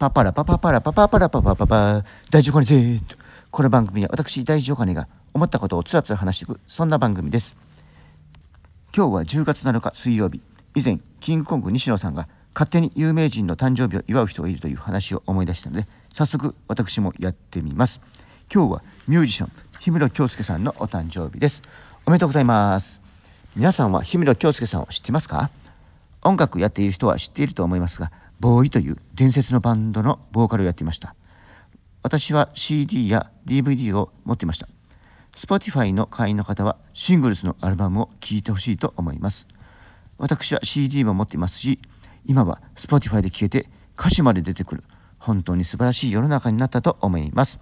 [0.00, 2.04] パパラパパパラパパパラパパパパ。
[2.30, 3.00] 大丈夫かねぜ
[3.50, 7.54] この番組は私大丈夫かねが思ったことをつらつら話していくそんな番組です。
[8.96, 10.40] 今日は10月7日水曜日。
[10.74, 18.00] 以前キングコング西野さんが勝手に有名人の誕生日を祝う人がいるという話を思い出したので早速私もやってみます。
[18.50, 19.52] 今日はミュージシャン
[19.84, 21.60] 氷室京介さんのお誕生日です。
[22.06, 23.02] おめでとうございます。
[23.54, 25.50] 皆さんは氷室京介さんを知ってますか？
[26.22, 28.10] 音楽やっている人は知っていると思いますが
[28.40, 31.14] ボーイという伝説のバンドのボーカルをやっていました。
[32.02, 34.66] 私は CD や DVD を持っていました。
[35.34, 39.46] Spotify の会員の方はシングルスのアルバムを聴いてほしいと思います。
[40.16, 41.78] 私は CD も持っていますし
[42.24, 44.84] 今は Spotify で聴けて歌詞まで出てくる
[45.18, 47.60] 本当に素晴らしい世の中になったと思います。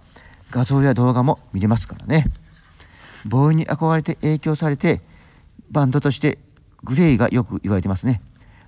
[0.51, 2.25] 画像や動画も見れますからね。
[3.25, 5.01] ボーイに憧れて影響されて
[5.69, 6.39] バンドとして
[6.83, 8.21] グレイがよく言われてますね。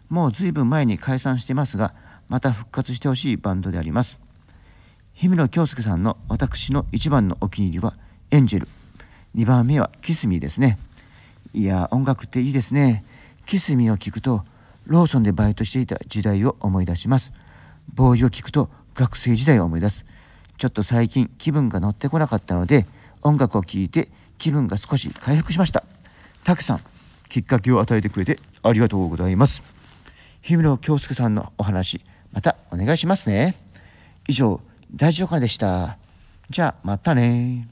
[0.09, 1.93] もう随分前に解散してますが
[2.31, 4.17] また復活してほしいバンドであります。
[5.17, 7.93] 氷室京介さんの私の一番のお気に入りは
[8.32, 8.70] エンジェル。
[9.35, 10.79] 2番目はキスミーですね。
[11.54, 13.04] いや音楽っていいですね。
[13.46, 14.46] キスミーを聞くと
[14.85, 17.34] ローソンでバイトしていた時代を思い出します。
[17.93, 20.05] ボーイを聞くと学生時代を思い出す。
[20.57, 22.87] ちょっと最近気分が乗ってこなかったので
[23.24, 25.84] 音楽を聴いて気分が少し回復しました。
[26.46, 26.79] たくさん
[27.27, 29.62] きっかけを与えてくれてありがとうございます。
[30.48, 31.99] 氷室京介さんのお話。
[32.32, 33.55] またお願いしますね。
[34.27, 34.62] 以上
[34.96, 35.98] 大丈夫かでした。
[36.49, 37.68] じゃあまたね。